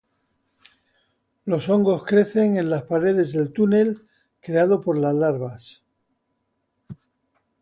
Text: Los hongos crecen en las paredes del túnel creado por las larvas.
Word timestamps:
Los 1.45 1.69
hongos 1.69 2.03
crecen 2.05 2.57
en 2.57 2.71
las 2.71 2.81
paredes 2.81 3.33
del 3.33 3.53
túnel 3.53 4.01
creado 4.41 4.81
por 4.81 4.97
las 4.97 5.13
larvas. 5.13 5.83